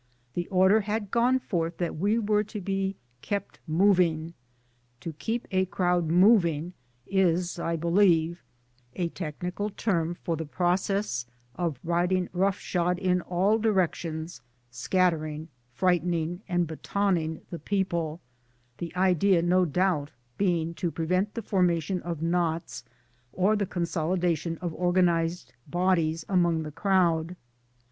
The 0.33 0.47
order 0.47 0.81
had 0.81 1.11
gone 1.11 1.37
forth 1.37 1.77
that 1.77 1.95
we 1.95 2.17
were 2.17 2.43
to 2.45 2.59
be 2.59 2.95
* 3.09 3.21
kept 3.31 3.59
moving.' 3.67 4.33
To 5.01 5.13
keep 5.13 5.47
a 5.51 5.65
crowd 5.67 6.07
moving 6.07 6.73
is 7.05 7.59
I 7.59 7.75
believe 7.75 8.41
a 8.95 9.09
technical 9.09 9.69
term 9.69 10.15
for 10.23 10.35
the 10.35 10.47
process 10.47 11.27
of 11.53 11.77
riding, 11.83 12.29
roughshod 12.33 12.97
in 12.97 13.21
all 13.21 13.59
directions, 13.59 14.41
scattering, 14.71 15.49
frightening 15.71 16.41
and 16.49 16.65
batoning 16.67 17.41
the 17.51 17.59
people 17.59 18.21
the 18.79 18.95
idea 18.95 19.43
no 19.43 19.65
doubt 19.65 20.09
being 20.35 20.73
to 20.81 20.89
prevent 20.89 21.35
the 21.35 21.43
for 21.43 21.61
mation 21.61 22.01
of 22.01 22.23
knots 22.23 22.83
or 23.33 23.55
the 23.55 23.67
consolidation 23.67 24.57
of 24.61 24.73
organized 24.73 25.53
bodies 25.69 26.25
among 26.27 26.63
the 26.63 26.71
crowd. 26.71 27.35